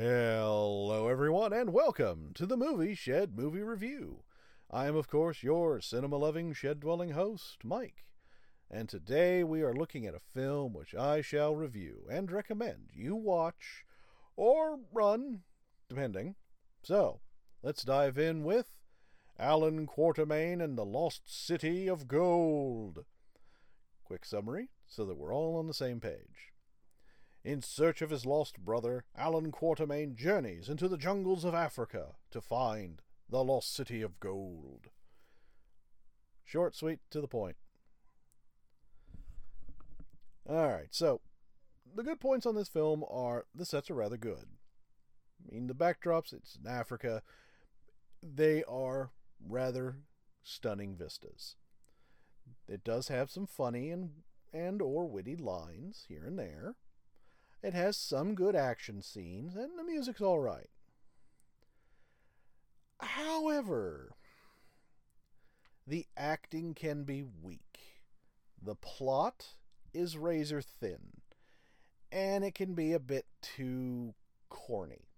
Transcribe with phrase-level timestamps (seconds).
[0.00, 4.22] Hello, everyone, and welcome to the Movie Shed Movie Review.
[4.70, 8.04] I am, of course, your cinema loving, shed dwelling host, Mike,
[8.70, 13.16] and today we are looking at a film which I shall review and recommend you
[13.16, 13.84] watch
[14.36, 15.40] or run,
[15.88, 16.36] depending.
[16.80, 17.18] So,
[17.64, 18.68] let's dive in with
[19.36, 23.04] Allan Quatermain and the Lost City of Gold.
[24.04, 26.52] Quick summary so that we're all on the same page.
[27.44, 32.40] In search of his lost brother, Allan Quatermain journeys into the jungles of Africa to
[32.40, 34.90] find the lost city of gold.
[36.44, 37.56] Short, sweet, to the point.
[40.48, 41.20] Alright, so
[41.94, 44.46] the good points on this film are the sets are rather good.
[45.46, 47.22] I mean, the backdrops, it's in Africa,
[48.22, 49.10] they are
[49.46, 49.96] rather
[50.42, 51.56] stunning vistas.
[52.66, 54.10] It does have some funny and
[54.52, 56.74] and or witty lines here and there.
[57.62, 60.70] It has some good action scenes, and the music's all right.
[63.00, 64.12] However,
[65.86, 67.80] the acting can be weak.
[68.60, 69.54] The plot
[69.92, 71.22] is razor thin,
[72.12, 74.14] and it can be a bit too
[74.48, 75.08] corny.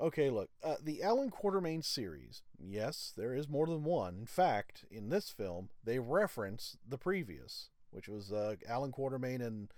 [0.00, 4.16] Okay, look, uh, the Allan Quatermain series, yes, there is more than one.
[4.20, 9.68] In fact, in this film, they reference the previous, which was uh, Allan Quatermain and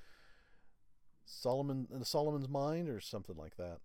[1.25, 3.79] Solomon, the Solomon's Mine, or something like that,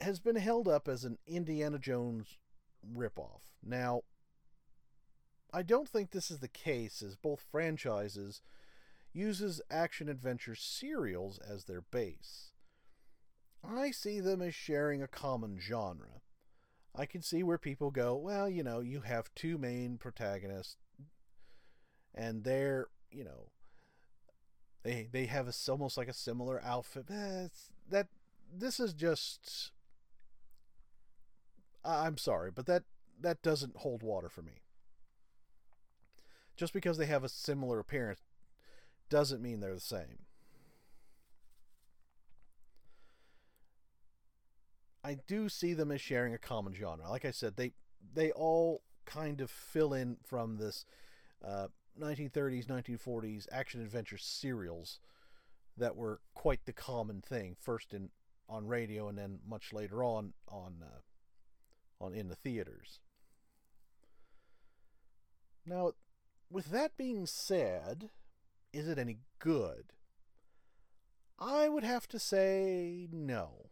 [0.00, 2.38] has been held up as an Indiana Jones
[2.94, 3.40] ripoff.
[3.62, 4.02] Now,
[5.52, 8.42] I don't think this is the case, as both franchises
[9.12, 12.52] uses action adventure serials as their base.
[13.64, 16.20] I see them as sharing a common genre.
[16.94, 20.76] I can see where people go, well, you know, you have two main protagonists,
[22.14, 23.50] and they're, you know,
[24.82, 27.06] they they have a, almost like a similar outfit.
[27.10, 27.48] Eh,
[27.90, 28.08] that
[28.52, 29.72] this is just.
[31.84, 32.84] I'm sorry, but that
[33.20, 34.62] that doesn't hold water for me.
[36.56, 38.20] Just because they have a similar appearance
[39.08, 40.26] doesn't mean they're the same.
[45.04, 47.08] I do see them as sharing a common genre.
[47.08, 47.72] Like I said, they
[48.14, 50.84] they all kind of fill in from this
[51.44, 51.68] uh,
[51.98, 55.00] 1930s, 1940s action adventure serials
[55.76, 57.56] that were quite the common thing.
[57.60, 58.10] First in
[58.48, 63.00] on radio, and then much later on on uh, on in the theaters.
[65.66, 65.92] Now,
[66.50, 68.10] with that being said,
[68.72, 69.92] is it any good?
[71.38, 73.70] I would have to say no.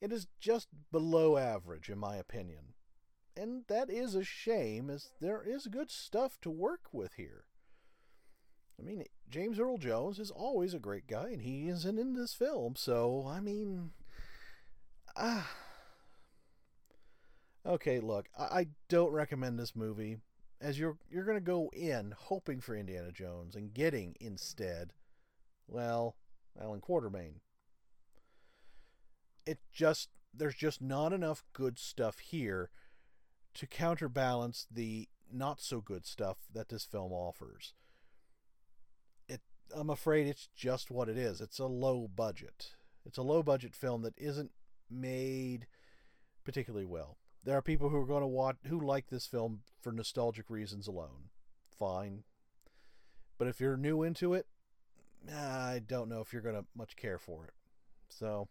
[0.00, 2.74] It is just below average, in my opinion.
[3.36, 7.44] And that is a shame, as there is good stuff to work with here.
[8.78, 12.34] I mean, James Earl Jones is always a great guy, and he isn't in this
[12.34, 13.90] film, so, I mean.
[15.16, 15.50] Ah.
[17.66, 20.18] Okay, look, I don't recommend this movie,
[20.60, 24.92] as you're you're going to go in hoping for Indiana Jones and getting instead,
[25.66, 26.16] well,
[26.60, 27.40] Allan Quatermain.
[29.46, 32.70] it just there's just not enough good stuff here
[33.54, 37.74] to counterbalance the not so good stuff that this film offers.
[39.28, 39.40] It
[39.74, 41.40] I'm afraid it's just what it is.
[41.40, 42.72] It's a low budget.
[43.06, 44.52] It's a low budget film that isn't
[44.90, 45.66] made
[46.44, 47.16] particularly well.
[47.42, 50.86] There are people who are going to watch who like this film for nostalgic reasons
[50.86, 51.30] alone.
[51.78, 52.24] Fine.
[53.38, 54.46] But if you're new into it,
[55.32, 57.54] I don't know if you're going to much care for it.
[58.08, 58.48] So,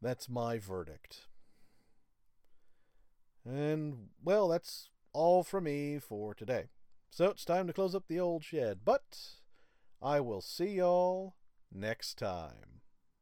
[0.00, 1.26] that's my verdict.
[3.44, 6.66] And, well, that's all from me for today.
[7.10, 9.18] So it's time to close up the old shed, but
[10.00, 11.34] I will see y'all
[11.72, 12.81] next time.